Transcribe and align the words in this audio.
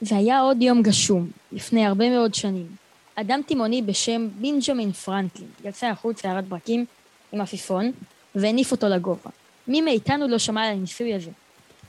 זה 0.00 0.16
היה 0.16 0.40
עוד 0.40 0.62
יום 0.62 0.82
גשום, 0.82 1.30
לפני 1.52 1.86
הרבה 1.86 2.10
מאוד 2.10 2.34
שנים. 2.34 2.66
אדם 3.14 3.40
תימוני 3.46 3.82
בשם 3.82 4.28
בנג'מין 4.40 4.92
פרנקלין 4.92 5.48
יצא 5.64 5.86
החוץ 5.86 6.24
להערת 6.24 6.48
ברקים 6.48 6.84
עם 7.32 7.40
עפיפון 7.40 7.92
והניף 8.34 8.72
אותו 8.72 8.88
לגובה. 8.88 9.30
מי 9.68 9.80
מאיתנו 9.80 10.28
לא 10.28 10.38
שמע 10.38 10.62
על 10.62 10.72
הניסוי 10.72 11.14
הזה? 11.14 11.30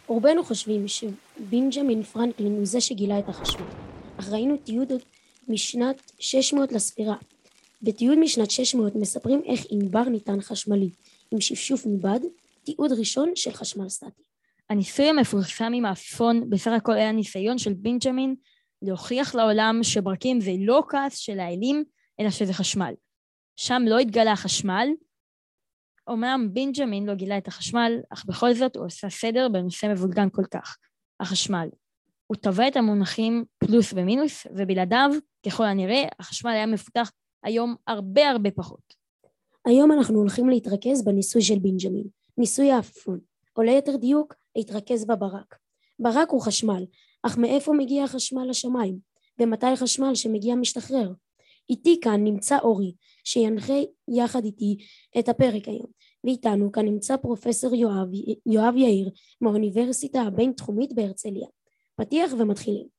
רובנו 0.08 0.44
חושבים 0.44 0.86
שבנג'מין 0.88 2.04
פרנקלין 2.04 2.56
הוא 2.56 2.66
זה 2.66 2.82
שגילה 2.82 3.20
את 3.20 3.30
החשמל, 3.30 3.66
אך 4.20 4.30
ראינו 4.30 4.58
תיעוד 4.58 4.94
משנת 5.48 6.12
600 6.20 6.72
לספירה. 6.72 7.16
בתיעוד 7.82 8.20
משנת 8.20 8.52
600 8.52 8.96
מספרים 8.96 9.42
איך 9.46 9.66
ענבר 9.70 10.04
ניתן 10.04 10.42
חשמלי 10.42 10.90
עם 11.32 11.42
שפשוף 11.42 11.86
מבד, 11.86 12.20
תיעוד 12.64 12.92
ראשון 12.92 13.32
של 13.36 13.52
חשמל 13.52 13.90
סטטי. 13.90 14.22
הניסוי 14.70 15.06
המפורסם 15.06 15.72
עם 15.76 15.86
העפיפון 15.86 16.50
בסך 16.50 16.72
הכל 16.72 16.94
היה 16.94 17.12
ניסיון 17.12 17.58
של 17.58 17.74
בנג'מין 17.74 18.36
להוכיח 18.82 19.36
לעולם 19.36 19.80
שברקים 19.84 20.42
זה 20.42 20.52
לא 20.60 20.84
כעס 20.90 21.18
של 21.18 21.40
האלים, 21.40 21.84
אלא 22.20 22.30
שזה 22.30 22.54
חשמל. 22.54 22.94
שם 23.56 23.82
לא 23.88 24.00
התגלה 24.00 24.32
החשמל, 24.32 24.88
אומנם 26.08 26.50
בנג'מין 26.54 27.06
לא 27.06 27.14
גילה 27.14 27.38
את 27.38 27.48
החשמל, 27.48 28.00
אך 28.10 28.26
בכל 28.26 28.54
זאת 28.54 28.76
הוא 28.76 28.86
עשה 28.86 29.10
סדר 29.10 29.50
בנושא 29.50 29.86
מבולגן 29.86 30.30
כל 30.30 30.46
כך, 30.52 30.78
החשמל. 31.20 31.70
הוא 32.28 32.38
טבע 32.38 32.68
את 32.68 32.76
המונחים 32.76 33.46
פלוס 33.58 33.94
ומינוס, 33.96 34.48
ובלעדיו, 34.56 35.12
ככל 35.46 35.64
הנראה, 35.64 36.04
החשמל 36.20 36.52
היה 36.52 36.66
מפותח 36.66 37.12
היום 37.44 37.76
הרבה 37.88 38.30
הרבה 38.30 38.52
פחות. 38.52 38.96
היום 39.66 39.92
אנחנו 39.92 40.20
הולכים 40.20 40.50
להתרכז 40.50 41.06
בניסוי 41.06 41.42
של 41.42 41.60
בנג'מין, 41.60 42.04
ניסוי 42.38 42.72
העפיפון, 42.72 43.20
או 43.58 43.62
ליתר 43.62 43.96
דיוק, 43.96 44.34
להתרכז 44.56 45.06
בברק. 45.06 45.56
ברק 46.00 46.30
הוא 46.30 46.42
חשמל, 46.42 46.86
אך 47.24 47.38
מאיפה 47.38 47.74
מגיע 47.74 48.04
החשמל 48.04 48.50
לשמיים? 48.50 49.00
ומתי 49.40 49.68
החשמל 49.68 50.16
שמגיע 50.16 50.56
משתחרר? 50.56 51.14
איתי 51.70 52.00
כאן 52.02 52.24
נמצא 52.24 52.60
אורי, 52.60 52.94
שינחה 53.24 53.74
יחד 54.18 54.46
איתי 54.46 54.78
את 55.20 55.30
הפרק 55.30 55.68
היום, 55.68 55.88
ואיתנו 56.24 56.72
כאן 56.72 56.86
נמצא 56.86 57.18
פרופסור 57.18 57.76
יואב, 57.76 58.08
יואב 58.46 58.76
יאיר 58.76 59.10
מהאוניברסיטה 59.42 60.22
הבינתחומית 60.22 60.94
בהרצליה. 60.94 61.48
פתיח 61.96 62.32
ומתחילים. 62.40 62.95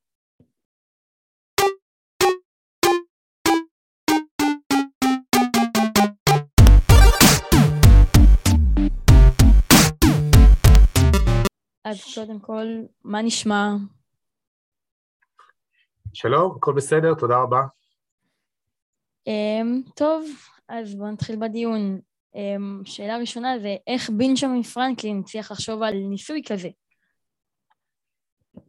אז 11.89 12.15
קודם 12.15 12.39
כל, 12.39 12.65
מה 13.03 13.21
נשמע? 13.21 13.69
שלום, 16.13 16.55
הכל 16.57 16.73
בסדר, 16.73 17.13
תודה 17.13 17.37
רבה. 17.37 17.61
Um, 19.29 19.91
טוב, 19.95 20.25
אז 20.69 20.95
בואו 20.95 21.11
נתחיל 21.11 21.35
בדיון. 21.35 21.99
Um, 22.35 22.39
שאלה 22.83 23.17
ראשונה 23.17 23.59
זה 23.59 23.75
איך 23.87 24.09
בנג'מין 24.09 24.63
פרנקלין 24.63 25.19
הצליח 25.19 25.51
לחשוב 25.51 25.83
על 25.83 25.93
ניסוי 25.93 26.41
כזה? 26.47 26.69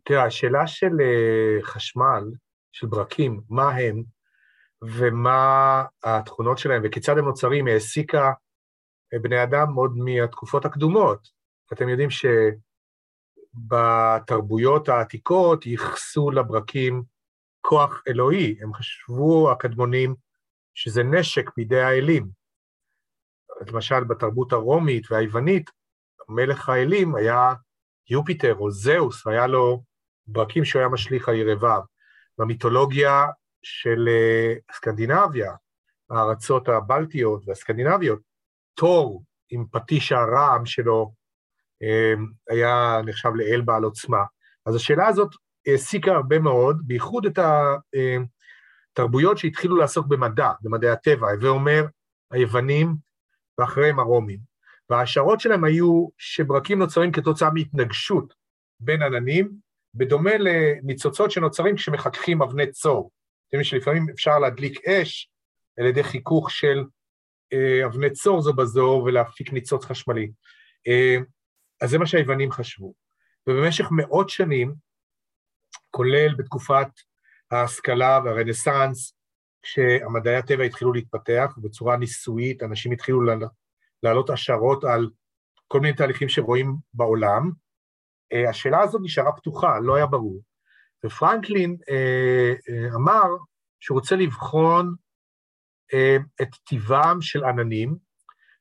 תראה, 0.03 0.25
השאלה 0.25 0.67
של 0.67 0.87
uh, 0.87 1.65
חשמל, 1.65 2.25
של 2.73 2.87
ברקים, 2.87 3.41
מה 3.51 3.71
הם 3.71 4.03
ומה 4.83 5.85
התכונות 6.05 6.59
שלהם 6.59 6.83
וכיצד 6.85 7.19
הם 7.19 7.25
נוצרים, 7.25 7.67
העסיקה 7.67 8.33
בני 9.23 9.43
אדם 9.43 9.75
עוד 9.75 9.93
מהתקופות 9.97 10.65
הקדומות. 10.65 11.29
אתם 11.73 11.89
יודעים 11.89 12.11
שבתרבויות 13.59 14.89
העתיקות 14.89 15.67
ייחסו 15.67 16.31
לברקים 16.31 17.03
כוח 17.61 18.03
אלוהי, 18.09 18.57
הם 18.61 18.75
חשבו, 18.75 19.51
הקדמונים, 19.51 20.15
שזה 20.75 21.03
נשק 21.03 21.51
בידי 21.57 21.81
האלים. 21.81 22.29
למשל, 23.67 24.05
בתרבות 24.05 24.53
הרומית 24.53 25.13
והיוונית, 25.13 25.71
מלך 26.29 26.69
האלים 26.69 27.15
היה 27.15 27.55
יופיטר 28.11 28.55
או 28.55 28.71
זהוס, 28.71 29.27
והיה 29.27 29.47
לו 29.47 29.83
ברקים 30.27 30.65
שהוא 30.65 30.81
היה 30.81 30.89
משליך 30.89 31.29
על 31.29 31.35
ירביו. 31.35 31.83
במיתולוגיה 32.39 33.27
של 33.63 34.09
אה, 34.09 34.55
סקנדינביה, 34.77 35.53
הארצות 36.11 36.69
הבלטיות 36.69 37.43
והסקנדינביות, 37.47 38.21
תור 38.75 39.23
עם 39.51 39.65
פטיש 39.71 40.13
הרעם 40.13 40.67
שלו 40.67 41.13
היה 42.51 43.01
נחשב 43.07 43.31
לאל 43.35 43.61
בעל 43.61 43.85
עוצמה. 43.85 44.25
אז 44.67 44.75
השאלה 44.75 45.07
הזאת 45.07 45.31
העסיקה 45.67 46.13
הרבה 46.13 46.39
מאוד, 46.39 46.83
בייחוד 46.85 47.27
את 47.27 47.39
התרבויות 48.93 49.39
שהתחילו 49.39 49.77
לעסוק 49.77 50.07
במדע, 50.07 50.51
במדעי 50.63 50.91
הטבע, 50.91 51.31
הווה 51.31 51.49
אומר 51.49 51.85
היוונים 52.31 52.95
ואחריהם 53.59 53.99
הרומים. 53.99 54.39
וההשערות 54.91 55.41
שלהם 55.41 55.65
היו 55.65 56.09
שברקים 56.19 56.79
נוצרים 56.79 57.13
כתוצאה 57.13 57.51
מהתנגשות 57.51 58.35
בין 58.81 59.03
עננים, 59.03 59.53
בדומה 59.95 60.31
לניצוצות 60.39 61.31
שנוצרים 61.31 61.77
כשמחככים 61.77 62.43
אבני 62.43 62.71
צור. 62.71 63.11
אתם 63.49 63.57
יודעים 63.57 63.65
שלפעמים 63.65 64.07
אפשר 64.15 64.39
להדליק 64.39 64.89
אש 64.89 65.31
על 65.79 65.87
ידי 65.87 66.05
חיכוך 66.05 66.51
של 66.51 66.85
אה, 67.53 67.87
אבני 67.87 68.11
צור 68.11 68.43
זו 68.43 68.53
בזו 68.53 69.03
ולהפיק 69.07 69.53
ניצוץ 69.53 69.85
חשמלי. 69.85 70.31
אז 71.81 71.91
זה 71.91 71.99
מה 71.99 72.07
שהיוונים 72.07 72.53
חשבו. 72.53 72.95
ובמשך 73.47 73.87
מאות 73.91 74.29
שנים 74.29 74.75
כולל 75.91 76.35
בתקופת 76.35 76.89
ההשכלה 77.51 78.21
והרנסאנס, 78.25 79.15
כשהמדעי 79.63 80.37
הטבע 80.37 80.65
התחילו 80.65 80.93
להתפתח, 80.93 81.55
ובצורה 81.57 81.97
ניסויית 81.97 82.63
אנשים 82.63 82.93
התחילו 82.93 83.21
להעלות 84.03 84.31
השערות 84.31 84.85
על 84.85 85.11
כל 85.69 85.81
מיני 85.81 85.97
תהליכים 85.97 86.29
שרואים 86.29 86.77
בעולם. 86.95 87.51
אה, 88.33 88.51
השאלה 88.51 88.81
הזאת 88.81 89.01
נשארה 89.05 89.33
פתוחה, 89.33 89.79
לא 89.79 89.97
היה 89.97 90.07
ברור. 90.07 90.43
ופרנקלין 91.07 91.77
אה, 91.91 92.55
אה, 92.69 92.95
אמר 92.95 93.37
שהוא 93.81 93.99
רוצה 93.99 94.17
לבחון 94.17 94.95
את 96.43 96.49
טיבם 96.69 97.19
של 97.21 97.45
עננים, 97.45 97.97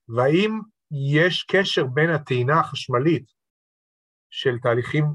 והאם 0.09 0.59
יש 0.91 1.43
קשר 1.43 1.85
בין 1.85 2.09
הטעינה 2.09 2.59
החשמלית 2.59 3.31
של 4.29 4.59
תהליכים 4.59 5.05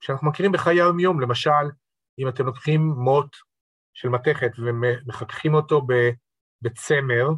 שאנחנו 0.00 0.28
מכירים 0.28 0.52
בחיי 0.52 0.80
היום-יום, 0.80 1.20
למשל, 1.20 1.70
אם 2.18 2.28
אתם 2.28 2.46
לוקחים 2.46 2.80
מוט 2.80 3.36
של 3.94 4.08
מתכת 4.08 4.50
ומחככים 4.58 5.54
אותו 5.54 5.86
בצמר 6.62 7.28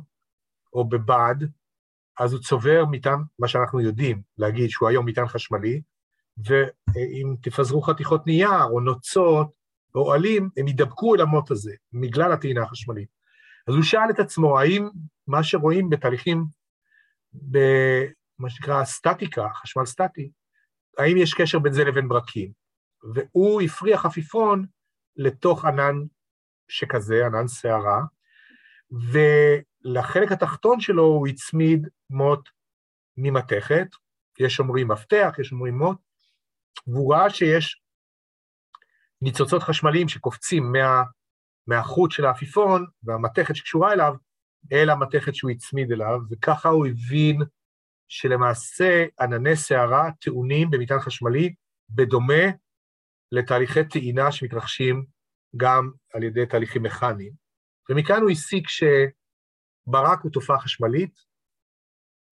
או 0.72 0.88
בבד, 0.88 1.34
אז 2.18 2.32
הוא 2.32 2.42
צובר 2.42 2.84
מטען, 2.90 3.18
מה 3.38 3.48
שאנחנו 3.48 3.80
יודעים 3.80 4.22
להגיד 4.38 4.70
שהוא 4.70 4.88
היום 4.88 5.06
מטען 5.06 5.26
חשמלי, 5.26 5.82
ואם 6.46 7.34
תפזרו 7.42 7.82
חתיכות 7.82 8.26
נייר 8.26 8.64
או 8.70 8.80
נוצות 8.80 9.50
או 9.94 10.12
עלים, 10.12 10.48
הם 10.56 10.68
ידבקו 10.68 11.14
אל 11.14 11.20
המוט 11.20 11.50
הזה, 11.50 11.72
בגלל 11.92 12.32
הטעינה 12.32 12.62
החשמלית. 12.62 13.08
אז 13.68 13.74
הוא 13.74 13.82
שאל 13.82 14.10
את 14.10 14.18
עצמו, 14.18 14.58
האם 14.58 14.88
מה 15.26 15.42
שרואים 15.42 15.90
בתהליכים, 15.90 16.44
במה 17.34 18.50
שנקרא 18.50 18.84
סטטיקה, 18.84 19.48
חשמל 19.54 19.86
סטטי, 19.86 20.30
האם 20.98 21.16
יש 21.16 21.34
קשר 21.34 21.58
בין 21.58 21.72
זה 21.72 21.84
לבין 21.84 22.08
ברקים? 22.08 22.52
והוא 23.14 23.62
הפריח 23.62 24.06
עפיפון 24.06 24.66
לתוך 25.16 25.64
ענן 25.64 25.94
שכזה, 26.68 27.26
ענן 27.26 27.48
שערה, 27.48 28.00
ולחלק 29.10 30.32
התחתון 30.32 30.80
שלו 30.80 31.02
הוא 31.02 31.28
הצמיד 31.28 31.88
מוט 32.10 32.48
ממתכת, 33.16 33.86
יש 34.40 34.60
אומרים 34.60 34.88
מפתח, 34.88 35.34
יש 35.40 35.52
אומרים 35.52 35.78
מוט, 35.78 35.98
והוא 36.86 37.14
ראה 37.14 37.30
שיש 37.30 37.82
ניצוצות 39.22 39.62
חשמליים 39.62 40.08
שקופצים 40.08 40.72
מה, 40.72 41.02
מהחוט 41.66 42.10
של 42.10 42.24
העפיפון 42.24 42.86
והמתכת 43.02 43.56
שקשורה 43.56 43.92
אליו, 43.92 44.14
אל 44.72 44.90
המתכת 44.90 45.34
שהוא 45.34 45.50
הצמיד 45.50 45.92
אליו, 45.92 46.20
וככה 46.30 46.68
הוא 46.68 46.86
הבין 46.86 47.42
שלמעשה 48.08 49.04
ענני 49.20 49.56
שערה 49.56 50.10
טעונים 50.20 50.70
במטען 50.70 51.00
חשמלי 51.00 51.54
בדומה 51.90 52.44
לתהליכי 53.32 53.88
טעינה 53.88 54.32
שמתרחשים 54.32 55.04
גם 55.56 55.90
על 56.14 56.22
ידי 56.22 56.46
תהליכים 56.46 56.82
מכניים. 56.82 57.32
ומכאן 57.90 58.22
הוא 58.22 58.30
הסיק 58.30 58.68
שברק 58.68 60.20
הוא 60.22 60.32
תופעה 60.32 60.60
חשמלית, 60.60 61.14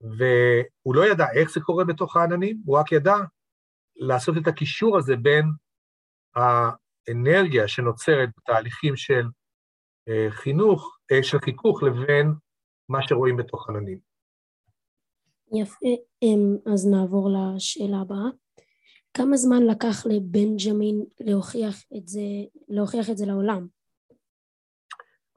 והוא 0.01 0.95
לא 0.95 1.11
ידע 1.11 1.25
איך 1.35 1.51
זה 1.51 1.59
קורה 1.59 1.85
בתוך 1.85 2.17
העננים, 2.17 2.61
הוא 2.65 2.79
רק 2.79 2.91
ידע 2.91 3.15
לעשות 3.95 4.35
את 4.37 4.47
הקישור 4.47 4.97
הזה 4.97 5.15
בין 5.15 5.45
האנרגיה 6.35 7.67
שנוצרת 7.67 8.29
בתהליכים 8.37 8.95
של 8.95 9.27
חינוך, 10.29 10.97
אה, 11.11 11.23
של 11.23 11.39
חיכוך, 11.39 11.83
לבין 11.83 12.33
מה 12.89 12.99
שרואים 13.07 13.37
בתוך 13.37 13.69
עננים. 13.69 13.99
יפה, 15.53 15.87
אמ, 16.21 16.73
אז 16.73 16.87
נעבור 16.87 17.29
לשאלה 17.29 17.97
הבאה. 18.01 18.29
כמה 19.13 19.37
זמן 19.37 19.63
לקח 19.63 20.05
לבנג'מין 20.05 21.05
להוכיח 21.19 21.83
את 21.97 22.07
זה, 22.07 22.21
להוכיח 22.67 23.09
את 23.09 23.17
זה 23.17 23.25
לעולם? 23.25 23.67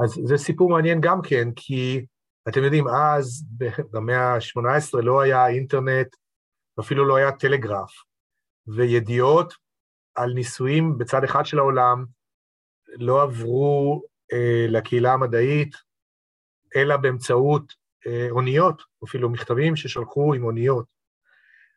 אז 0.05 0.11
זה 0.25 0.37
סיפור 0.37 0.71
מעניין 0.71 1.01
גם 1.01 1.21
כן, 1.23 1.49
כי 1.57 2.07
אתם 2.49 2.65
יודעים, 2.65 2.85
אז, 2.89 3.47
במאה 3.91 4.35
ה-18, 4.35 5.01
לא 5.03 5.21
היה 5.21 5.49
אינטרנט, 5.49 6.17
אפילו 6.81 7.05
לא 7.09 7.17
היה 7.17 7.33
טלגרף, 7.33 7.91
וידיעות 8.67 9.55
על 10.15 10.33
ניסויים 10.33 10.99
בצד 10.99 11.25
אחד 11.25 11.47
של 11.47 11.59
העולם 11.59 12.05
לא 12.89 13.23
עברו 13.23 14.03
אה, 14.03 14.14
לקהילה 14.69 15.13
המדעית, 15.13 15.77
אלא 16.77 16.97
באמצעות 16.97 17.73
אה, 18.07 18.31
אוניות, 18.31 18.83
אפילו 19.05 19.31
מכתבים 19.31 19.77
ששלחו 19.77 20.35
עם 20.35 20.45
אוניות. 20.45 20.87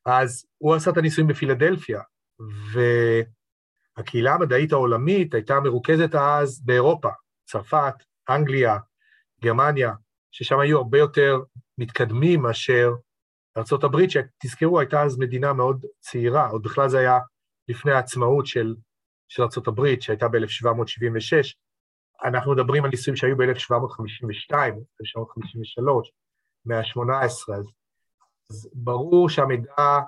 אז 0.06 0.46
הוא 0.58 0.76
עשה 0.76 0.92
את 0.92 0.98
הניסויים 0.98 1.28
בפילדלפיה, 1.28 2.02
והקהילה 3.98 4.34
המדעית 4.34 4.72
העולמית 4.72 5.34
הייתה 5.34 5.60
מרוכזת 5.60 6.16
אז 6.16 6.66
באירופה, 6.66 7.10
צרפת, 7.46 7.94
אנגליה, 8.30 8.78
גרמניה, 9.42 9.94
ששם 10.32 10.60
היו 10.60 10.78
הרבה 10.78 10.98
יותר 10.98 11.40
מתקדמים 11.78 12.42
מאשר 12.42 12.92
ארה"ב, 13.58 14.08
שתזכרו, 14.08 14.80
הייתה 14.80 15.04
אז 15.04 15.18
מדינה 15.18 15.54
מאוד 15.54 15.86
צעירה, 16.00 16.48
עוד 16.48 16.64
בכלל 16.64 16.90
זה 16.90 17.00
היה 17.00 17.20
לפני 17.68 17.92
העצמאות 17.92 18.46
של, 18.46 18.76
של 19.28 19.44
ארה"ב, 19.44 20.00
שהייתה 20.00 20.28
ב-1776. 20.28 21.56
אנחנו 22.24 22.52
מדברים 22.52 22.84
על 22.84 22.90
ניסויים 22.90 23.16
שהיו 23.16 23.38
ב-1752, 23.38 24.56
1753, 25.02 26.12
מאה 26.66 26.80
ה-18, 26.80 27.54
אז, 27.56 27.66
אז 28.52 28.70
ברור 28.74 29.30
שהמידע 29.30 30.00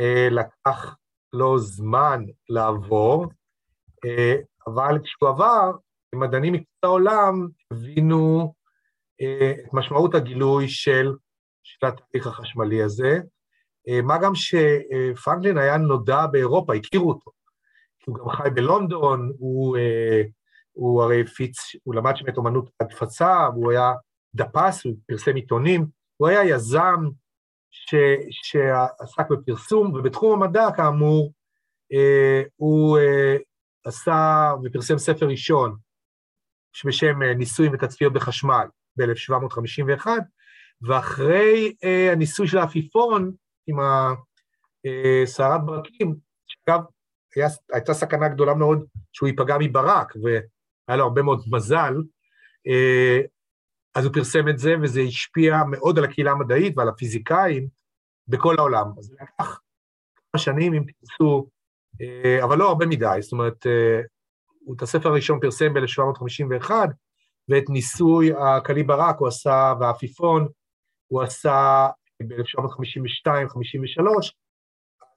אה, 0.00 0.28
לקח 0.30 0.96
לו 1.32 1.58
זמן 1.58 2.24
לעבור, 2.48 3.26
אה, 4.04 4.34
אבל 4.66 4.98
כשהוא 5.04 5.28
עבר, 5.28 5.72
מדענים 6.14 6.52
מכל 6.52 6.66
העולם 6.82 7.48
הבינו 7.70 8.54
אה, 9.20 9.50
את 9.50 9.72
משמעות 9.74 10.14
הגילוי 10.14 10.68
של, 10.68 11.12
של 11.62 11.86
התהליך 11.86 12.26
החשמלי 12.26 12.82
הזה, 12.82 13.18
אה, 13.88 14.02
מה 14.02 14.18
גם 14.18 14.32
שפרנקלין 14.34 15.58
היה 15.58 15.76
נודע 15.76 16.26
באירופה, 16.26 16.74
הכירו 16.74 17.08
אותו. 17.08 17.30
הוא 18.06 18.16
גם 18.18 18.28
חי 18.30 18.50
בלונדון, 18.50 19.32
הוא, 19.38 19.76
אה, 19.76 20.22
הוא 20.76 21.02
הרי 21.02 21.20
הפיץ, 21.20 21.56
הוא 21.82 21.94
למד 21.94 22.16
שם 22.16 22.28
את 22.28 22.36
אומנות 22.36 22.70
הדפצה, 22.80 23.46
הוא 23.46 23.72
היה 23.72 23.92
דפס, 24.34 24.84
הוא 24.84 24.94
פרסם 25.06 25.34
עיתונים, 25.34 25.86
הוא 26.16 26.28
היה 26.28 26.44
יזם 26.44 27.08
ש, 27.70 27.94
שעסק 28.30 29.30
בפרסום, 29.30 29.94
ובתחום 29.94 30.42
המדע, 30.42 30.68
כאמור, 30.76 31.32
הוא 32.56 32.98
עשה 33.84 34.52
ופרסם 34.64 34.98
ספר 34.98 35.26
ראשון 35.26 35.76
בשם 36.86 37.22
ניסויים 37.22 37.72
ותצפיות 37.74 38.12
בחשמל 38.12 38.66
ב-1751, 38.96 40.06
ואחרי 40.82 41.74
הניסוי 42.12 42.48
של 42.48 42.58
העפיפון, 42.58 43.32
עם 43.66 43.76
הסערת 45.24 45.60
ברקים, 45.66 46.16
שאגב, 46.46 46.80
הייתה 47.72 47.94
סכנה 47.94 48.28
גדולה 48.28 48.54
מאוד 48.54 48.84
שהוא 49.12 49.28
ייפגע 49.28 49.56
מברק, 49.60 50.12
והיה 50.88 50.98
לו 50.98 51.04
הרבה 51.04 51.22
מאוד 51.22 51.42
מזל, 51.52 51.94
אה, 52.66 53.20
אז 53.94 54.04
הוא 54.04 54.14
פרסם 54.14 54.48
את 54.48 54.58
זה, 54.58 54.74
וזה 54.82 55.00
השפיע 55.00 55.56
מאוד 55.70 55.98
על 55.98 56.04
הקהילה 56.04 56.30
המדעית 56.30 56.78
ועל 56.78 56.88
הפיזיקאים 56.88 57.68
בכל 58.28 58.54
העולם. 58.58 58.86
אז 58.98 59.04
זה 59.04 59.14
לקח 59.14 59.60
כמה 60.32 60.42
שנים, 60.42 60.74
אם 60.74 60.84
תרצו, 60.84 61.48
אה, 62.00 62.44
אבל 62.44 62.58
לא 62.58 62.68
הרבה 62.68 62.86
מדי, 62.86 63.18
זאת 63.20 63.32
אומרת, 63.32 63.66
אה, 63.66 64.00
הוא 64.60 64.76
את 64.76 64.82
הספר 64.82 65.08
הראשון 65.08 65.40
פרסם 65.40 65.74
ב-1751, 65.74 66.70
ואת 67.48 67.64
ניסוי 67.68 68.30
הקלי 68.38 68.82
ברק 68.82 69.16
הוא 69.18 69.28
עשה, 69.28 69.72
והעפיפון, 69.80 70.48
הוא 71.06 71.22
עשה 71.22 71.88
ב-1952-53, 72.22 74.32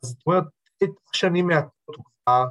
אז 0.03 0.09
זאת 0.09 0.27
אומרת, 0.27 0.43
שנים 1.13 1.47
מעטות 1.47 1.95
הוא 1.95 2.05
כבר 2.25 2.45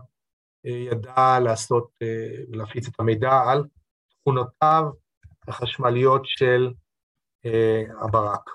ידע 0.65 1.39
לעשות, 1.45 1.91
אה, 2.03 2.43
להפיץ 2.49 2.89
את 2.89 3.01
המידע 3.01 3.31
על 3.51 3.65
תכונותיו 4.09 4.85
החשמליות 5.49 6.23
של 6.25 6.73
אה, 7.47 7.83
הברק. 8.05 8.51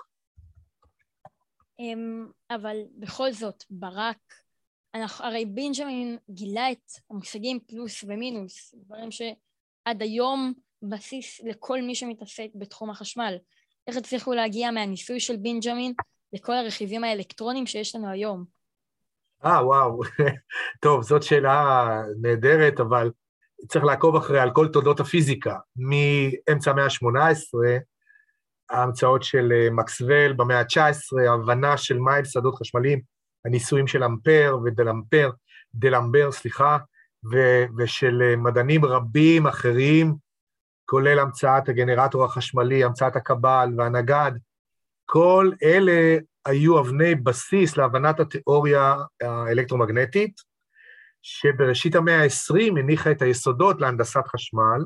אמ, 1.78 2.26
אבל 2.50 2.76
בכל 2.98 3.32
זאת, 3.32 3.64
ברק, 3.70 4.34
אנחנו, 4.94 5.24
הרי 5.24 5.44
בנג'מין 5.46 6.18
גילה 6.30 6.72
את 6.72 6.90
המושגים 7.10 7.60
פלוס 7.66 8.04
ומינוס, 8.04 8.74
דברים 8.74 9.10
שעד 9.10 10.02
היום 10.02 10.52
בסיס 10.82 11.40
לכל 11.44 11.82
מי 11.82 11.94
שמתעסק 11.94 12.48
בתחום 12.54 12.90
החשמל. 12.90 13.36
איך 13.86 13.96
הצליחו 13.96 14.34
להגיע 14.34 14.70
מהניסוי 14.70 15.20
של 15.20 15.36
בנג'מין 15.36 15.92
לכל 16.32 16.52
הרכיבים 16.52 17.04
האלקטרונים 17.04 17.66
שיש 17.66 17.94
לנו 17.94 18.08
היום? 18.08 18.44
אה, 19.44 19.66
וואו. 19.66 20.00
טוב, 20.82 21.02
זאת 21.02 21.22
שאלה 21.22 22.02
נהדרת, 22.22 22.80
אבל 22.80 23.10
צריך 23.68 23.84
לעקוב 23.84 24.16
אחרי 24.16 24.40
על 24.40 24.50
כל 24.50 24.68
תולדות 24.68 25.00
הפיזיקה. 25.00 25.58
מאמצע 25.76 26.70
המאה 26.70 26.84
ה-18, 26.84 27.58
ההמצאות 28.70 29.22
של 29.22 29.52
אה, 29.52 29.70
מקסוול 29.70 30.32
במאה 30.32 30.60
ה-19, 30.60 31.30
ההבנה 31.30 31.76
של 31.76 31.98
מהם 31.98 32.24
שדות 32.24 32.54
חשמליים, 32.54 33.00
הניסויים 33.44 33.86
של 33.86 34.04
אמפר 34.04 34.58
ודלמפר, 34.64 35.30
דלמבר, 35.74 36.32
סליחה, 36.32 36.78
ו- 37.32 37.64
ושל 37.78 38.22
אה, 38.22 38.36
מדענים 38.36 38.84
רבים 38.84 39.46
אחרים, 39.46 40.14
כולל 40.86 41.18
המצאת 41.18 41.68
הגנרטור 41.68 42.24
החשמלי, 42.24 42.84
המצאת 42.84 43.16
הקבל 43.16 43.68
והנגד, 43.76 44.32
כל 45.06 45.50
אלה 45.62 46.18
היו 46.46 46.80
אבני 46.80 47.14
בסיס 47.14 47.76
להבנת 47.76 48.20
התיאוריה 48.20 48.94
האלקטרומגנטית, 49.22 50.40
שבראשית 51.22 51.94
המאה 51.94 52.22
ה-20 52.22 52.78
הניחה 52.78 53.10
את 53.10 53.22
היסודות 53.22 53.80
להנדסת 53.80 54.26
חשמל. 54.26 54.84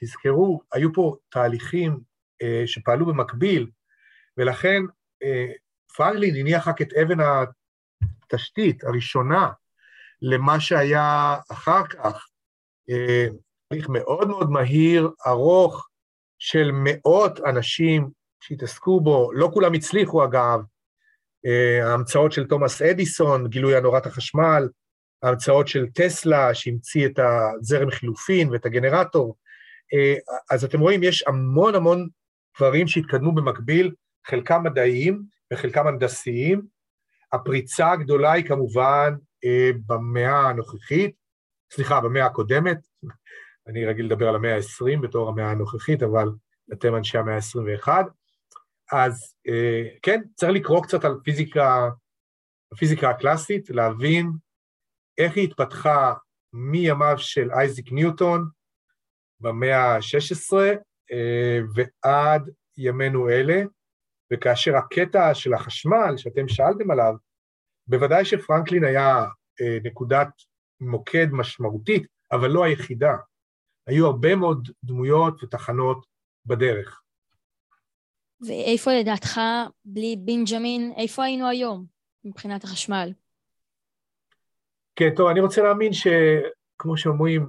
תזכרו, 0.00 0.60
היו 0.72 0.92
פה 0.92 1.16
תהליכים 1.28 2.00
אה, 2.42 2.62
שפעלו 2.66 3.06
במקביל, 3.06 3.70
ולכן 4.36 4.82
אה, 5.22 5.46
פרנקלין 5.96 6.36
הניח 6.36 6.68
רק 6.68 6.82
את 6.82 6.92
אבן 6.92 7.18
התשתית 8.24 8.84
הראשונה 8.84 9.50
למה 10.22 10.60
שהיה 10.60 11.36
אחר 11.52 11.86
כך. 11.86 12.26
אה, 12.90 13.26
תהליך 13.68 13.88
מאוד 13.88 14.28
מאוד 14.28 14.50
מהיר, 14.50 15.10
ארוך, 15.26 15.88
של 16.38 16.70
מאות 16.72 17.40
אנשים 17.40 18.10
שהתעסקו 18.40 19.00
בו, 19.00 19.32
לא 19.32 19.50
כולם 19.54 19.72
הצליחו 19.72 20.24
אגב, 20.24 20.60
אה, 20.60 20.73
ההמצאות 21.82 22.32
של 22.32 22.46
תומאס 22.46 22.82
אדיסון, 22.82 23.48
גילוי 23.48 23.76
הנורת 23.76 24.06
החשמל, 24.06 24.68
ההמצאות 25.22 25.68
של 25.68 25.86
טסלה, 25.94 26.54
שהמציא 26.54 27.06
את 27.06 27.18
הזרם 27.18 27.90
חילופין 27.90 28.50
ואת 28.50 28.66
הגנרטור. 28.66 29.36
אה, 29.94 30.14
אז 30.50 30.64
אתם 30.64 30.80
רואים, 30.80 31.02
יש 31.02 31.24
המון 31.26 31.74
המון 31.74 32.08
דברים 32.56 32.88
שהתקדמו 32.88 33.32
במקביל, 33.32 33.92
חלקם 34.26 34.62
מדעיים 34.62 35.22
וחלקם 35.52 35.86
הנדסיים. 35.86 36.62
הפריצה 37.32 37.92
הגדולה 37.92 38.32
היא 38.32 38.44
כמובן 38.44 39.14
אה, 39.44 39.70
במאה 39.86 40.48
הנוכחית, 40.48 41.14
סליחה, 41.72 42.00
במאה 42.00 42.26
הקודמת, 42.26 42.78
אני 43.66 43.86
רגיל 43.86 44.06
לדבר 44.06 44.28
על 44.28 44.34
המאה 44.34 44.56
ה-20 44.56 45.00
בתור 45.02 45.28
המאה 45.28 45.50
הנוכחית, 45.50 46.02
אבל 46.02 46.28
אתם 46.72 46.96
אנשי 46.96 47.18
המאה 47.18 47.34
ה-21. 47.34 47.88
אז 48.92 49.34
אה, 49.48 49.82
כן, 50.02 50.20
צריך 50.34 50.52
לקרוא 50.52 50.82
קצת 50.82 51.04
על 51.04 51.20
פיזיקה, 51.24 51.88
הפיזיקה 52.72 53.10
הקלאסית, 53.10 53.70
להבין 53.70 54.30
איך 55.18 55.36
היא 55.36 55.44
התפתחה 55.44 56.14
מימיו 56.52 57.18
של 57.18 57.50
אייזיק 57.52 57.92
ניוטון 57.92 58.48
במאה 59.40 59.96
ה-16 59.96 60.56
אה, 61.12 61.58
ועד 61.74 62.50
ימינו 62.76 63.28
אלה, 63.28 63.62
וכאשר 64.32 64.76
הקטע 64.76 65.34
של 65.34 65.54
החשמל 65.54 66.14
שאתם 66.16 66.48
שאלתם 66.48 66.90
עליו, 66.90 67.14
בוודאי 67.86 68.24
שפרנקלין 68.24 68.84
היה 68.84 69.24
אה, 69.60 69.78
נקודת 69.82 70.28
מוקד 70.80 71.26
משמעותית, 71.32 72.06
אבל 72.32 72.50
לא 72.50 72.64
היחידה. 72.64 73.16
היו 73.86 74.06
הרבה 74.06 74.36
מאוד 74.36 74.68
דמויות 74.84 75.42
ותחנות 75.42 76.06
בדרך. 76.46 77.00
ואיפה 78.46 78.90
לדעתך, 79.00 79.40
בלי 79.84 80.16
בנג'מין, 80.18 80.92
איפה 80.96 81.24
היינו 81.24 81.48
היום 81.48 81.86
מבחינת 82.24 82.64
החשמל? 82.64 83.12
כן, 84.96 85.10
טוב, 85.16 85.28
אני 85.28 85.40
רוצה 85.40 85.62
להאמין 85.62 85.92
שכמו 85.92 86.96
שאומרים, 86.96 87.46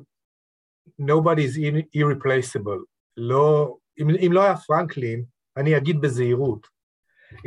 nobody 1.02 1.42
is 1.42 1.58
irreplaceable. 1.98 2.84
לא, 3.18 3.78
אם, 4.00 4.08
אם 4.26 4.32
לא 4.32 4.44
היה 4.44 4.58
פרנקלין, 4.58 5.24
אני 5.58 5.78
אגיד 5.78 6.02
בזהירות, 6.02 6.68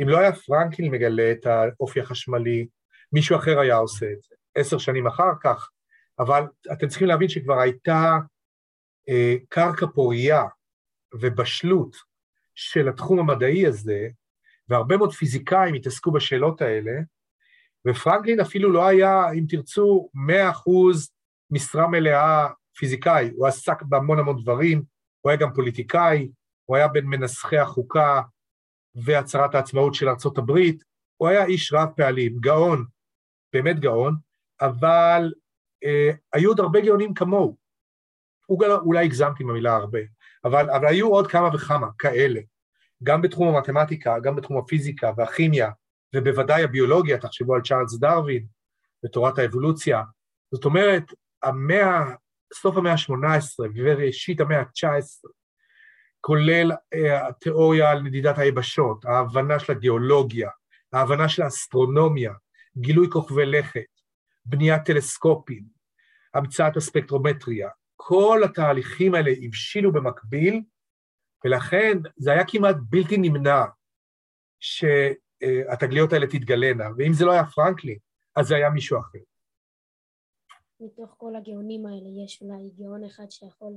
אם 0.01 0.09
לא 0.09 0.19
היה 0.19 0.35
פרנקלין 0.35 0.91
מגלה 0.91 1.31
את 1.31 1.45
האופי 1.45 1.99
החשמלי, 1.99 2.67
מישהו 3.11 3.35
אחר 3.35 3.59
היה 3.59 3.75
עושה 3.75 4.05
את 4.05 4.21
זה. 4.21 4.35
עשר 4.55 4.77
שנים 4.77 5.07
אחר 5.07 5.31
כך, 5.43 5.69
אבל 6.19 6.43
אתם 6.71 6.87
צריכים 6.87 7.07
להבין 7.07 7.29
שכבר 7.29 7.59
הייתה 7.59 8.17
אה, 9.09 9.35
קרקע 9.49 9.85
פורייה 9.95 10.43
ובשלות 11.13 12.08
של 12.61 12.89
התחום 12.89 13.19
המדעי 13.19 13.67
הזה, 13.67 14.07
והרבה 14.69 14.97
מאוד 14.97 15.11
פיזיקאים 15.13 15.73
התעסקו 15.73 16.11
בשאלות 16.11 16.61
האלה, 16.61 16.91
ופרנקלין 17.87 18.39
אפילו 18.39 18.71
לא 18.71 18.87
היה, 18.87 19.31
אם 19.31 19.45
תרצו, 19.49 20.09
מאה 20.13 20.49
אחוז 20.49 21.11
משרה 21.51 21.87
מלאה 21.87 22.47
פיזיקאי, 22.77 23.31
הוא 23.35 23.47
עסק 23.47 23.81
בהמון 23.81 24.19
המון 24.19 24.41
דברים, 24.41 24.83
הוא 25.21 25.29
היה 25.29 25.39
גם 25.39 25.53
פוליטיקאי, 25.53 26.29
הוא 26.65 26.77
היה 26.77 26.87
בין 26.87 27.05
מנסחי 27.05 27.57
החוקה 27.57 28.21
והצהרת 28.95 29.55
העצמאות 29.55 29.93
של 29.93 30.09
ארצות 30.09 30.37
הברית, 30.37 30.83
הוא 31.17 31.27
היה 31.29 31.45
איש 31.45 31.73
רב 31.73 31.89
פעלים, 31.95 32.39
גאון, 32.39 32.85
באמת 33.53 33.79
גאון, 33.79 34.15
אבל 34.61 35.33
אה, 35.83 36.11
היו 36.33 36.49
עוד 36.49 36.59
הרבה 36.59 36.81
גאונים 36.81 37.13
כמוהו. 37.13 37.57
אולי 38.85 39.05
הגזמתי 39.05 39.43
עם 39.43 39.49
המילה 39.49 39.75
הרבה, 39.75 39.99
אבל, 40.45 40.69
אבל 40.69 40.87
היו 40.87 41.07
עוד 41.07 41.27
כמה 41.27 41.49
וכמה 41.55 41.87
כאלה, 41.97 42.39
גם 43.03 43.21
בתחום 43.21 43.55
המתמטיקה, 43.55 44.19
גם 44.19 44.35
בתחום 44.35 44.57
הפיזיקה 44.57 45.11
והכימיה, 45.17 45.69
ובוודאי 46.15 46.63
הביולוגיה, 46.63 47.17
תחשבו 47.17 47.55
על 47.55 47.61
צ'ארלס 47.61 47.99
דרווין 47.99 48.45
ותורת 49.05 49.39
האבולוציה. 49.39 50.03
זאת 50.51 50.65
אומרת, 50.65 51.03
המאה, 51.43 52.03
סוף 52.53 52.77
המאה 52.77 52.93
ה-18 52.93 53.65
וראשית 53.75 54.41
המאה 54.41 54.59
ה-19, 54.59 55.29
כולל 56.21 56.71
אה, 56.93 57.27
התיאוריה 57.27 57.89
על 57.89 58.01
נדידת 58.01 58.37
היבשות, 58.37 59.05
ההבנה 59.05 59.59
של 59.59 59.71
הגיאולוגיה, 59.71 60.49
ההבנה 60.93 61.29
של 61.29 61.41
האסטרונומיה, 61.41 62.33
גילוי 62.77 63.09
כוכבי 63.11 63.45
לכת, 63.45 63.81
בניית 64.45 64.85
טלסקופים, 64.85 65.63
המצאת 66.33 66.77
הספקטרומטריה, 66.77 67.69
כל 68.01 68.41
התהליכים 68.45 69.15
האלה 69.15 69.31
הבשילו 69.43 69.93
במקביל, 69.93 70.63
ולכן 71.45 71.97
זה 72.17 72.31
היה 72.31 72.43
כמעט 72.47 72.75
בלתי 72.89 73.17
נמנע 73.17 73.63
שהתגליות 74.59 76.13
האלה 76.13 76.27
תתגלנה, 76.27 76.83
ואם 76.97 77.13
זה 77.13 77.25
לא 77.25 77.31
היה 77.31 77.45
פרנקלין, 77.45 77.97
אז 78.35 78.47
זה 78.47 78.55
היה 78.55 78.69
מישהו 78.69 78.99
אחר. 78.99 79.19
מתוך 80.79 81.15
כל 81.17 81.35
הגאונים 81.35 81.85
האלה 81.85 82.23
יש 82.25 82.41
אולי 82.41 82.69
גאון 82.77 83.03
אחד 83.03 83.25
שיכול 83.29 83.73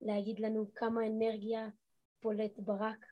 להגיד 0.00 0.40
לנו 0.40 0.70
כמה 0.74 1.00
אנרגיה 1.06 1.68
פולט 2.20 2.58
ברק? 2.58 3.06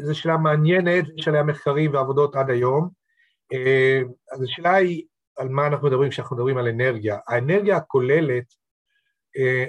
זו 0.00 0.18
שאלה 0.18 0.36
מעניינת, 0.36 1.04
יש 1.16 1.28
עליה 1.28 1.42
מחקרים 1.42 1.92
ועבודות 1.92 2.36
עד 2.36 2.50
היום. 2.50 2.90
אה, 3.52 4.00
אז 4.32 4.42
השאלה 4.42 4.74
היא 4.74 5.06
על 5.36 5.48
מה 5.48 5.66
אנחנו 5.66 5.88
מדברים 5.88 6.10
כשאנחנו 6.10 6.36
מדברים 6.36 6.58
על 6.58 6.68
אנרגיה. 6.68 7.18
האנרגיה 7.28 7.76
הכוללת, 7.76 8.54
אה, 9.36 9.64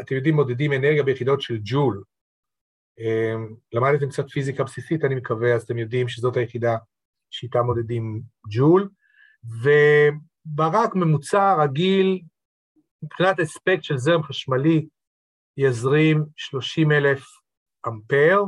אתם 0.00 0.14
יודעים, 0.14 0.34
מודדים 0.34 0.72
אנרגיה 0.72 1.02
ביחידות 1.02 1.40
של 1.40 1.58
ג'ול. 1.64 2.02
אה, 3.00 3.34
למדתם 3.72 4.08
קצת 4.08 4.28
פיזיקה 4.30 4.64
בסיסית, 4.64 5.04
אני 5.04 5.14
מקווה, 5.14 5.54
אז 5.54 5.62
אתם 5.62 5.78
יודעים 5.78 6.08
שזאת 6.08 6.36
היחידה 6.36 6.76
שאיתה 7.30 7.62
מודדים 7.62 8.22
ג'ול. 8.50 8.88
וברק 9.44 10.94
ממוצע 10.94 11.56
רגיל, 11.62 12.22
מבחינת 13.02 13.40
אספקט 13.40 13.82
של 13.82 13.98
זרם 13.98 14.22
חשמלי, 14.22 14.86
יזרים 15.56 16.24
30 16.36 16.92
אלף 16.92 17.24
אמפר, 17.88 18.42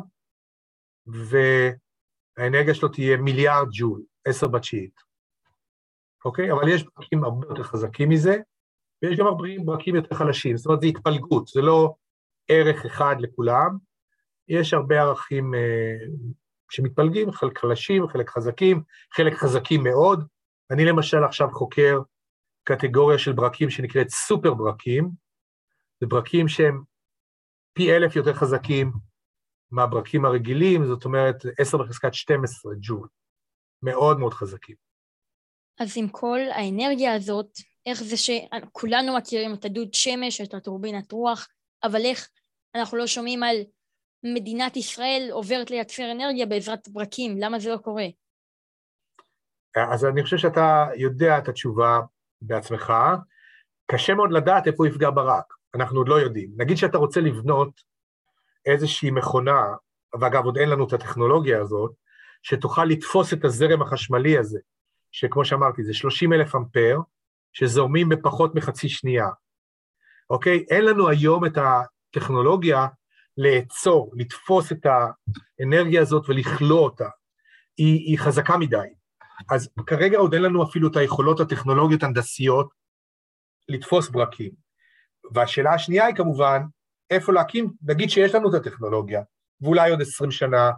והאנרגיה 1.07 2.75
שלו 2.75 2.89
תהיה 2.89 3.17
מיליארד 3.17 3.69
ג'ול, 3.73 4.03
עשר 4.25 4.49
בתשיעית. 4.49 5.10
אוקיי? 6.25 6.53
אבל 6.53 6.69
יש 6.69 6.85
ברקים 6.85 7.25
הרבה 7.25 7.47
יותר 7.51 7.63
חזקים 7.63 8.09
מזה, 8.09 8.37
ויש 9.03 9.19
גם 9.19 9.27
הרבה 9.27 9.49
ברקים 9.65 9.95
יותר 9.95 10.15
חלשים, 10.15 10.57
זאת 10.57 10.67
אומרת, 10.67 10.81
זה 10.81 10.87
התפלגות, 10.87 11.49
זה 11.49 11.61
לא 11.61 11.95
ערך 12.49 12.85
אחד 12.87 13.17
לכולם, 13.19 13.79
יש 14.49 14.75
הרבה 14.75 15.01
ערכים 15.01 15.55
אה, 15.55 15.97
שמתפלגים, 16.71 17.33
חלק 17.33 17.59
חלשים, 17.59 18.09
חלק 18.09 18.31
חזקים, 18.31 18.83
חלק 19.15 19.33
חזקים 19.33 19.85
מאוד. 19.85 20.25
אני 20.71 20.85
למשל 20.85 21.25
עכשיו 21.25 21.49
חוקר 21.53 22.01
קטגוריה 22.65 23.19
של 23.19 23.33
ברקים 23.33 23.71
שנקראת 23.71 24.09
סופר 24.09 24.55
ברקים, 24.55 25.11
זה 26.01 26.07
ברקים 26.07 26.49
שהם 26.49 26.83
פי 27.73 27.97
אלף 27.97 28.17
יותר 28.17 28.35
חזקים 28.35 28.93
מהברקים 29.71 30.25
הרגילים, 30.25 30.87
זאת 30.87 31.05
אומרת 31.05 31.37
10 31.59 31.79
בחזקת 31.79 32.15
12 32.15 32.73
ג'ול, 32.81 33.09
מאוד 33.83 34.19
מאוד 34.19 34.35
חזקים. 34.35 34.90
אז 35.81 35.93
עם 35.97 36.09
כל 36.09 36.39
האנרגיה 36.51 37.15
הזאת, 37.15 37.47
איך 37.87 38.03
זה 38.03 38.17
שכולנו 38.17 39.17
מכירים 39.17 39.55
את 39.55 39.65
הדוד 39.65 39.95
שמש, 39.95 40.41
את 40.41 40.55
הטורבינת 40.55 41.13
רוח, 41.13 41.49
אבל 41.85 42.01
איך 42.05 42.29
אנחנו 42.75 42.99
לא 42.99 43.07
שומעים 43.07 43.43
על 43.43 43.57
מדינת 44.35 44.77
ישראל 44.77 45.29
עוברת 45.33 45.71
לייצר 45.71 46.13
אנרגיה 46.13 46.47
בעזרת 46.47 46.89
ברקים, 46.89 47.39
למה 47.39 47.59
זה 47.59 47.71
לא 47.71 47.77
קורה? 47.77 48.07
אז 49.93 50.05
אני 50.05 50.23
חושב 50.23 50.37
שאתה 50.37 50.87
יודע 50.97 51.39
את 51.39 51.49
התשובה 51.49 52.01
בעצמך. 52.43 52.93
קשה 53.91 54.15
מאוד 54.15 54.33
לדעת 54.33 54.67
איפה 54.67 54.89
יפגע 54.89 55.11
ברק, 55.11 55.55
אנחנו 55.75 55.99
עוד 55.99 56.09
לא 56.09 56.15
יודעים. 56.15 56.51
נגיד 56.57 56.77
שאתה 56.77 56.99
רוצה 56.99 57.21
לבנות 57.21 57.81
איזושהי 58.67 59.11
מכונה, 59.11 59.63
ואגב, 60.21 60.45
עוד 60.45 60.59
אין 60.59 60.69
לנו 60.69 60.87
את 60.87 60.93
הטכנולוגיה 60.93 61.61
הזאת, 61.61 61.93
שתוכל 62.43 62.85
לתפוס 62.85 63.33
את 63.33 63.45
הזרם 63.45 63.83
החשמלי 63.83 64.39
הזה, 64.39 64.59
שכמו 65.13 65.45
שאמרתי, 65.45 65.85
זה 65.85 65.95
30 65.95 66.33
אלף 66.33 66.55
אמפר, 66.55 66.99
שזורמים 67.53 68.09
בפחות 68.09 68.55
מחצי 68.55 68.89
שנייה, 68.89 69.29
אוקיי? 70.31 70.65
אין 70.71 70.85
לנו 70.85 71.09
היום 71.09 71.45
את 71.45 71.59
הטכנולוגיה 71.59 72.87
לעצור, 73.37 74.13
לתפוס 74.17 74.73
את 74.73 74.87
האנרגיה 74.87 76.03
הזאת 76.03 76.29
ולכלוא 76.29 76.81
אותה. 76.81 77.09
היא, 77.77 77.95
היא 77.95 78.19
חזקה 78.19 78.57
מדי. 78.57 78.77
אז 79.51 79.69
כרגע 79.87 80.19
עוד 80.19 80.35
אין 80.35 80.43
לנו 80.43 80.63
אפילו 80.63 80.89
את 80.89 80.97
היכולות 80.97 81.41
הטכנולוגיות 81.41 82.03
הנדסיות 82.03 82.69
לתפוס 83.69 84.09
ברקים. 84.09 84.51
והשאלה 85.35 85.75
השנייה 85.75 86.07
היא 86.07 86.15
כמובן, 86.15 86.63
איפה 87.11 87.33
להקים, 87.33 87.73
נגיד 87.83 88.11
שיש 88.11 88.35
לנו 88.35 88.51
את 88.51 88.55
הטכנולוגיה, 88.55 89.23
ואולי 89.61 89.91
עוד 89.91 90.01
עשרים 90.01 90.31
שנה 90.31 90.71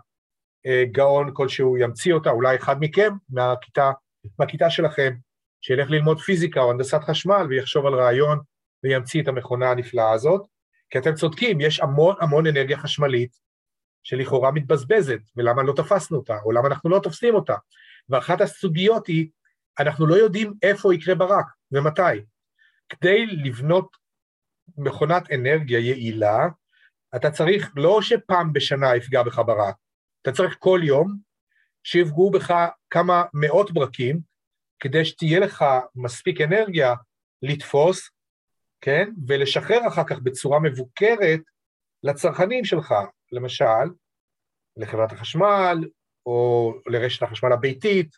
אה, 0.67 0.85
גאון 0.93 1.31
כלשהו 1.35 1.77
ימציא 1.77 2.15
אותה, 2.15 2.31
אולי 2.31 2.57
אחד 2.57 2.77
מכם 2.81 3.13
מהכיתה, 3.29 3.91
מהכיתה 4.39 4.71
שלכם, 4.71 5.15
שילך 5.61 5.91
ללמוד 5.91 6.21
פיזיקה 6.21 6.61
או 6.61 6.71
הנדסת 6.71 7.01
חשמל 7.03 7.47
ויחשוב 7.49 7.87
על 7.87 7.95
רעיון 7.95 8.39
וימציא 8.85 9.23
את 9.23 9.29
המכונה 9.29 9.71
הנפלאה 9.71 10.13
הזאת, 10.13 10.47
כי 10.91 10.99
אתם 10.99 11.15
צודקים, 11.15 11.61
יש 11.61 11.81
המון 11.81 12.15
המון 12.21 12.47
אנרגיה 12.47 12.79
חשמלית 12.79 13.37
שלכאורה 14.03 14.53
מתבזבזת, 14.53 15.21
ולמה 15.37 15.63
לא 15.63 15.73
תפסנו 15.77 16.19
אותה, 16.19 16.39
או 16.45 16.53
למה 16.53 16.69
אנחנו 16.69 16.91
לא 16.91 17.01
תופסים 17.03 17.35
אותה. 17.35 17.55
ואחת 18.09 18.41
הסוגיות 18.41 19.07
היא, 19.07 19.29
אנחנו 19.79 20.07
לא 20.07 20.15
יודעים 20.15 20.55
איפה 20.63 20.95
יקרה 20.95 21.15
ברק 21.15 21.47
ומתי. 21.73 22.25
כדי 22.89 23.27
לבנות 23.27 23.97
מכונת 24.79 25.31
אנרגיה 25.33 25.79
יעילה, 25.79 26.47
אתה 27.17 27.31
צריך 27.31 27.73
לא 27.77 28.03
שפעם 28.03 28.53
בשנה 28.53 28.97
יפגע 28.97 29.23
בך 29.23 29.39
ברק, 29.39 29.75
אתה 30.23 30.33
צריך 30.33 30.57
כל 30.59 30.81
יום 30.83 31.17
שיפגעו 31.85 32.31
בך 32.31 32.55
כמה 32.91 33.25
מאות 33.35 33.73
ברקים, 33.73 34.21
כדי 34.81 35.05
שתהיה 35.05 35.41
לך 35.41 35.65
מספיק 35.95 36.41
אנרגיה 36.41 36.95
לתפוס, 37.43 38.11
כן, 38.81 39.11
ולשחרר 39.27 39.89
אחר 39.89 40.05
כך 40.05 40.19
בצורה 40.19 40.61
מבוקרת 40.61 41.41
לצרכנים 42.03 42.65
שלך, 42.65 42.95
למשל, 43.33 43.85
לחברת 44.77 45.13
החשמל, 45.13 45.89
או 46.27 46.75
לרשת 46.87 47.23
החשמל 47.23 47.53
הביתית, 47.53 48.17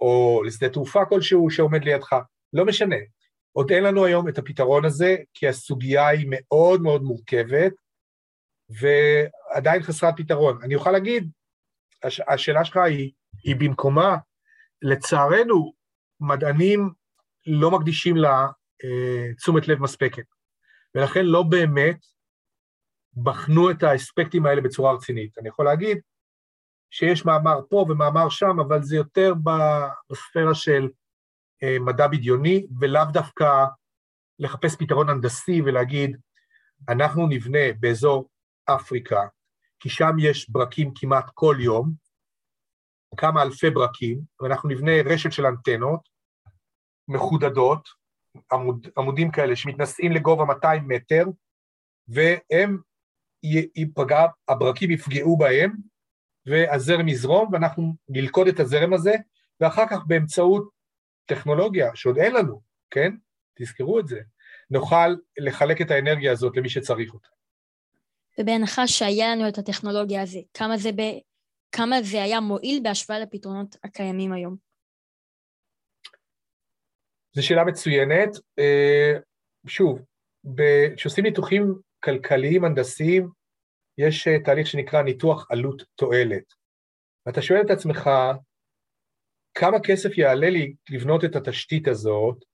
או 0.00 0.42
לשדה 0.46 0.68
תעופה 0.68 1.04
כלשהו 1.04 1.50
שעומד 1.50 1.84
לידך, 1.84 2.16
לא 2.52 2.64
משנה. 2.64 2.96
עוד 3.52 3.70
אין 3.70 3.84
לנו 3.84 4.04
היום 4.04 4.28
את 4.28 4.38
הפתרון 4.38 4.84
הזה, 4.84 5.16
כי 5.34 5.48
הסוגיה 5.48 6.08
היא 6.08 6.26
מאוד 6.30 6.82
מאוד 6.82 7.02
מורכבת, 7.02 7.72
ועדיין 8.68 9.82
חסרת 9.82 10.14
פתרון. 10.16 10.58
אני 10.62 10.74
אוכל 10.74 10.90
להגיד, 10.92 11.30
הש, 12.02 12.20
השאלה 12.28 12.64
שלך 12.64 12.76
היא, 12.76 13.12
היא 13.44 13.56
במקומה, 13.56 14.16
לצערנו, 14.82 15.72
מדענים 16.20 16.90
לא 17.46 17.70
מקדישים 17.70 18.16
לה 18.16 18.46
אה, 18.84 19.34
תשומת 19.34 19.68
לב 19.68 19.80
מספקת, 19.80 20.24
ולכן 20.94 21.24
לא 21.24 21.42
באמת 21.42 21.98
בחנו 23.22 23.70
את 23.70 23.82
האספקטים 23.82 24.46
האלה 24.46 24.60
בצורה 24.60 24.92
רצינית. 24.92 25.38
אני 25.38 25.48
יכול 25.48 25.64
להגיד 25.64 25.98
שיש 26.90 27.24
מאמר 27.24 27.60
פה 27.70 27.86
ומאמר 27.88 28.28
שם, 28.28 28.60
אבל 28.60 28.82
זה 28.82 28.96
יותר 28.96 29.34
בספירה 30.10 30.54
של 30.54 30.88
אה, 31.62 31.76
מדע 31.80 32.06
בדיוני, 32.06 32.66
ולאו 32.80 33.04
דווקא 33.12 33.64
לחפש 34.38 34.76
פתרון 34.76 35.08
הנדסי 35.08 35.62
ולהגיד, 35.62 36.16
אנחנו 36.88 37.26
נבנה 37.26 37.72
באזור 37.80 38.28
אפריקה, 38.64 39.20
כי 39.80 39.88
שם 39.88 40.12
יש 40.18 40.50
ברקים 40.50 40.92
כמעט 40.94 41.30
כל 41.34 41.56
יום, 41.60 41.92
כמה 43.16 43.42
אלפי 43.42 43.70
ברקים, 43.70 44.20
ואנחנו 44.40 44.68
נבנה 44.68 44.92
רשת 45.04 45.32
של 45.32 45.46
אנטנות 45.46 46.08
מחודדות, 47.08 47.88
עמוד, 48.52 48.86
עמודים 48.98 49.30
כאלה 49.30 49.56
שמתנשאים 49.56 50.12
לגובה 50.12 50.44
200 50.44 50.88
מטר, 50.88 51.24
והם 52.08 52.78
ייפגע, 53.76 54.26
הברקים 54.48 54.90
יפגעו 54.90 55.36
בהם, 55.36 55.72
והזרם 56.46 57.08
יזרום, 57.08 57.52
ואנחנו 57.52 57.94
נלכוד 58.08 58.48
את 58.48 58.60
הזרם 58.60 58.92
הזה, 58.92 59.14
ואחר 59.60 59.88
כך 59.90 59.98
באמצעות 60.06 60.68
טכנולוגיה, 61.26 61.90
שעוד 61.94 62.18
אין 62.18 62.34
לנו, 62.34 62.62
כן? 62.90 63.16
תזכרו 63.58 64.00
את 64.00 64.08
זה, 64.08 64.20
נוכל 64.70 65.16
לחלק 65.38 65.80
את 65.80 65.90
האנרגיה 65.90 66.32
הזאת 66.32 66.56
למי 66.56 66.68
שצריך 66.68 67.14
אותה. 67.14 67.28
ובהנחה 68.40 68.86
שהיה 68.86 69.34
לנו 69.34 69.48
את 69.48 69.58
הטכנולוגיה 69.58 70.22
הזו, 70.22 70.38
כמה 70.54 70.76
זה, 70.76 70.92
ב... 70.92 71.02
כמה 71.72 72.02
זה 72.02 72.22
היה 72.22 72.40
מועיל 72.40 72.80
בהשוואה 72.82 73.18
לפתרונות 73.18 73.76
הקיימים 73.84 74.32
היום? 74.32 74.56
זו 77.32 77.46
שאלה 77.46 77.64
מצוינת. 77.64 78.28
אה, 78.58 79.12
שוב, 79.66 80.02
כשעושים 80.96 81.24
ניתוחים 81.24 81.74
כלכליים, 82.04 82.64
הנדסיים, 82.64 83.28
יש 83.98 84.28
אה, 84.28 84.42
תהליך 84.44 84.66
שנקרא 84.66 85.02
ניתוח 85.02 85.46
עלות 85.50 85.82
תועלת. 85.94 86.44
ואתה 87.26 87.42
שואל 87.42 87.60
את 87.60 87.70
עצמך, 87.70 88.10
כמה 89.54 89.76
כסף 89.84 90.18
יעלה 90.18 90.50
לי 90.50 90.74
לבנות 90.90 91.24
את 91.24 91.36
התשתית 91.36 91.88
הזאת, 91.88 92.44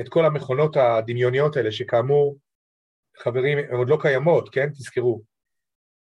את 0.00 0.08
כל 0.08 0.24
המכונות 0.24 0.76
הדמיוניות 0.76 1.56
האלה, 1.56 1.72
שכאמור, 1.72 2.36
חברים, 3.18 3.58
הן 3.58 3.76
עוד 3.76 3.88
לא 3.88 3.98
קיימות, 4.00 4.48
כן? 4.48 4.68
תזכרו. 4.68 5.22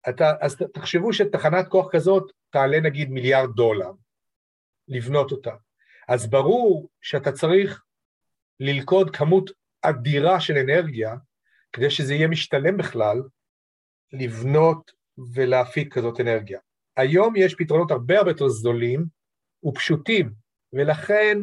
אתה, 0.08 0.32
אז 0.40 0.56
תחשבו 0.74 1.12
שתחנת 1.12 1.68
כוח 1.68 1.86
כזאת 1.92 2.32
תעלה 2.50 2.80
נגיד 2.80 3.10
מיליארד 3.10 3.50
דולר, 3.54 3.90
לבנות 4.88 5.32
אותה. 5.32 5.54
אז 6.08 6.30
ברור 6.30 6.88
שאתה 7.00 7.32
צריך 7.32 7.82
ללכוד 8.60 9.16
כמות 9.16 9.50
אדירה 9.82 10.40
של 10.40 10.56
אנרגיה, 10.56 11.14
כדי 11.72 11.90
שזה 11.90 12.14
יהיה 12.14 12.28
משתלם 12.28 12.76
בכלל, 12.76 13.22
לבנות 14.12 14.90
ולהפיק 15.34 15.94
כזאת 15.94 16.20
אנרגיה. 16.20 16.60
היום 16.96 17.36
יש 17.36 17.54
פתרונות 17.54 17.90
הרבה 17.90 18.18
הרבה 18.18 18.30
יותר 18.30 18.48
זולים 18.48 19.04
ופשוטים, 19.64 20.32
ולכן 20.72 21.38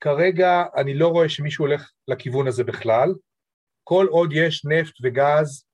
כרגע 0.00 0.64
אני 0.76 0.94
לא 0.94 1.08
רואה 1.08 1.28
שמישהו 1.28 1.66
הולך 1.66 1.90
לכיוון 2.08 2.46
הזה 2.46 2.64
בכלל. 2.64 3.14
כל 3.88 4.06
עוד 4.10 4.30
יש 4.32 4.64
נפט 4.64 4.94
וגז, 5.02 5.66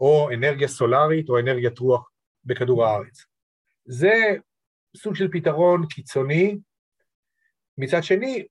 או 0.00 0.30
אנרגיה 0.34 0.68
סולארית, 0.68 1.28
או 1.28 1.38
אנרגיית 1.38 1.78
רוח 1.78 2.10
בכדור 2.44 2.84
הארץ. 2.84 3.24
זה 3.84 4.12
סוג 4.96 5.14
של 5.14 5.28
פתרון 5.32 5.86
קיצוני. 5.86 6.58
מצד 7.78 8.02
שני, 8.02 8.46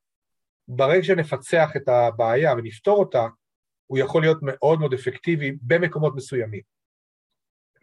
ברגע 0.68 1.04
שנפצח 1.04 1.70
את 1.76 1.88
הבעיה 1.88 2.54
ונפתור 2.54 3.00
אותה, 3.00 3.28
הוא 3.88 3.98
יכול 3.98 4.22
להיות 4.22 4.38
מאוד 4.42 4.80
מאוד 4.80 4.94
אפקטיבי 4.94 5.52
במקומות 5.62 6.14
מסוימים, 6.16 6.62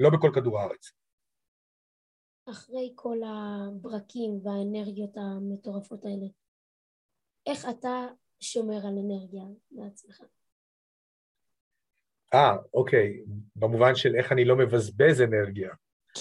לא 0.00 0.11
בכל 0.11 0.31
כדור 0.35 0.61
הארץ. 0.61 0.92
אחרי 2.50 2.92
כל 2.95 3.19
הברקים 3.26 4.40
והאנרגיות 4.45 5.16
המטורפות 5.16 6.04
האלה, 6.04 6.26
איך 7.47 7.66
אתה 7.69 8.07
שומר 8.40 8.87
על 8.87 8.99
אנרגיה 8.99 9.45
לעצמך? 9.71 10.23
אה, 12.35 12.57
אוקיי, 12.75 13.23
במובן 13.57 13.95
של 13.95 14.15
איך 14.17 14.33
אני 14.33 14.45
לא 14.45 14.57
מבזבז 14.57 15.23
אנרגיה. 15.23 15.71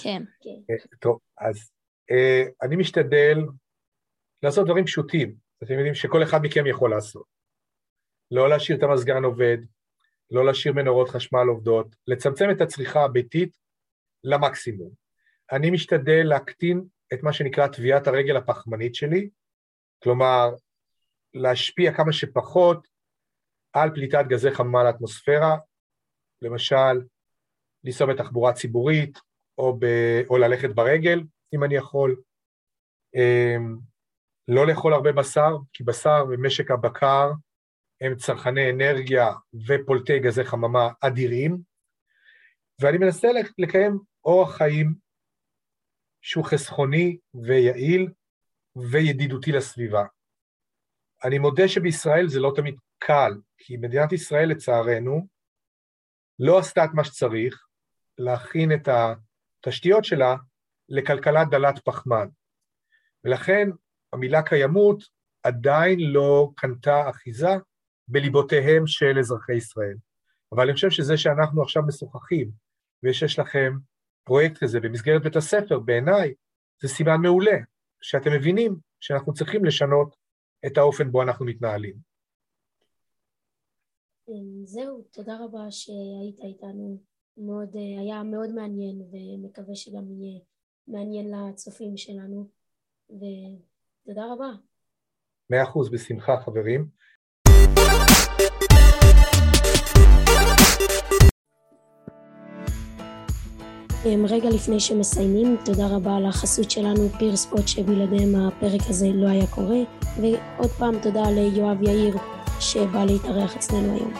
כן. 0.03 0.23
כן. 0.41 0.73
אה, 0.73 0.75
טוב, 0.99 1.19
אז 1.37 1.71
אה, 2.11 2.43
אני 2.61 2.75
משתדל 2.75 3.37
לעשות 4.43 4.65
דברים 4.65 4.85
פשוטים, 4.85 5.35
אתם 5.63 5.73
יודעים 5.73 5.95
שכל 5.95 6.23
אחד 6.23 6.39
מכם 6.43 6.67
יכול 6.67 6.89
לעשות. 6.89 7.25
לא 8.31 8.49
להשאיר 8.49 8.77
את 8.77 8.83
המזגן 8.83 9.23
עובד, 9.23 9.57
לא 10.31 10.45
להשאיר 10.45 10.73
מנורות 10.73 11.09
חשמל 11.09 11.47
עובדות, 11.47 11.95
לצמצם 12.07 12.45
את 12.51 12.61
הצריכה 12.61 13.03
הביתית 13.03 13.57
למקסימום. 14.23 14.91
אני 15.51 15.69
משתדל 15.71 16.21
להקטין 16.23 16.83
את 17.13 17.23
מה 17.23 17.33
שנקרא 17.33 17.67
טביעת 17.67 18.07
הרגל 18.07 18.37
הפחמנית 18.37 18.95
שלי, 18.95 19.29
כלומר, 20.03 20.49
להשפיע 21.33 21.93
כמה 21.93 22.13
שפחות 22.13 22.87
על 23.73 23.89
פליטת 23.95 24.25
גזי 24.27 24.51
חממה 24.51 24.83
לאטמוספירה, 24.83 25.57
למשל, 26.41 27.01
לנסוע 27.83 28.07
בתחבורה 28.07 28.53
ציבורית, 28.53 29.19
או, 29.57 29.77
ב, 29.79 29.85
או 30.29 30.37
ללכת 30.37 30.69
ברגל, 30.69 31.23
אם 31.53 31.63
אני 31.63 31.75
יכול. 31.75 32.21
אמ, 33.15 33.77
לא 34.47 34.67
לאכול 34.67 34.93
הרבה 34.93 35.11
בשר, 35.11 35.57
כי 35.73 35.83
בשר 35.83 36.25
ומשק 36.29 36.71
הבקר 36.71 37.31
הם 38.01 38.15
צרכני 38.15 38.69
אנרגיה 38.69 39.27
ופולטי 39.67 40.19
גזי 40.19 40.43
חממה 40.43 40.89
אדירים, 41.01 41.57
ואני 42.81 42.97
מנסה 42.97 43.27
לקיים 43.57 43.99
אורח 44.25 44.57
חיים 44.57 44.93
שהוא 46.21 46.45
חסכוני 46.45 47.17
ויעיל 47.33 48.07
וידידותי 48.75 49.51
לסביבה. 49.51 50.05
אני 51.23 51.39
מודה 51.39 51.67
שבישראל 51.67 52.27
זה 52.27 52.39
לא 52.39 52.53
תמיד 52.55 52.75
קל, 52.99 53.33
כי 53.57 53.77
מדינת 53.77 54.11
ישראל 54.11 54.49
לצערנו 54.49 55.27
לא 56.39 56.59
עשתה 56.59 56.85
את 56.85 56.89
מה 56.93 57.03
שצריך 57.03 57.65
להכין 58.17 58.71
את 58.73 58.87
התשתיות 58.87 60.05
שלה 60.05 60.35
לכלכלה 60.89 61.45
דלת 61.45 61.79
פחמן. 61.79 62.27
ולכן 63.23 63.69
המילה 64.13 64.41
קיימות 64.41 65.03
עדיין 65.43 65.99
לא 65.99 66.49
קנתה 66.55 67.09
אחיזה 67.09 67.51
בליבותיהם 68.07 68.87
של 68.87 69.19
אזרחי 69.19 69.53
ישראל. 69.53 69.95
אבל 70.51 70.63
אני 70.63 70.73
חושב 70.73 70.89
שזה 70.89 71.17
שאנחנו 71.17 71.61
עכשיו 71.61 71.83
משוחחים, 71.87 72.51
ושיש 73.03 73.39
לכם 73.39 73.77
פרויקט 74.23 74.63
כזה 74.63 74.79
במסגרת 74.79 75.23
בית 75.23 75.35
הספר, 75.35 75.79
בעיניי 75.79 76.33
זה 76.81 76.87
סימן 76.87 77.21
מעולה, 77.21 77.57
שאתם 78.01 78.31
מבינים 78.31 78.75
שאנחנו 78.99 79.33
צריכים 79.33 79.65
לשנות 79.65 80.15
את 80.65 80.77
האופן 80.77 81.11
בו 81.11 81.21
אנחנו 81.21 81.45
מתנהלים. 81.45 82.10
אמ, 84.31 84.65
זהו, 84.65 85.01
תודה 85.11 85.37
רבה 85.43 85.71
שהיית 85.71 86.39
איתנו, 86.43 86.97
מאוד, 87.37 87.75
אה, 87.75 88.01
היה 88.01 88.23
מאוד 88.23 88.49
מעניין 88.49 89.01
ומקווה 89.01 89.75
שגם 89.75 90.11
יהיה 90.11 90.39
מעניין 90.87 91.31
לצופים 91.31 91.97
שלנו, 91.97 92.47
ותודה 93.09 94.33
רבה. 94.33 94.51
מאה 95.49 95.63
אחוז, 95.63 95.89
בשמחה 95.89 96.37
חברים. 96.45 96.87
אמ, 104.05 104.25
רגע 104.29 104.49
לפני 104.49 104.79
שמסיימים, 104.79 105.57
תודה 105.65 105.87
רבה 105.87 106.15
על 106.15 106.25
החסות 106.25 106.71
שלנו, 106.71 107.09
פיר 107.19 107.35
ספוט, 107.35 107.67
שבלעדיהם 107.67 108.35
הפרק 108.35 108.81
הזה 108.89 109.07
לא 109.13 109.27
היה 109.27 109.47
קורה, 109.47 109.79
ועוד 110.21 110.69
פעם 110.69 110.99
תודה 111.01 111.23
ליואב 111.31 111.81
יאיר 111.83 112.15
שבא 112.61 113.05
להתארח 113.05 113.55
אצלנו 113.55 113.93
היום. 113.93 114.13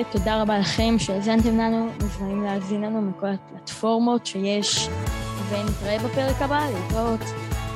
ותודה 0.00 0.42
רבה 0.42 0.58
לכם 0.58 0.94
שהאזנתם 0.98 1.58
לנו, 1.58 1.88
מוזמנים 2.02 2.44
להאזין 2.44 2.82
לנו 2.82 3.02
מכל 3.02 3.26
הפלטפורמות 3.26 4.26
שיש, 4.26 4.88
ונתראה 5.48 5.98
בפרק 5.98 6.42
הבא, 6.42 6.66
להתראות. 6.74 7.20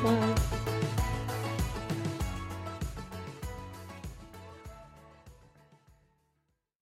ביי. 0.03 0.30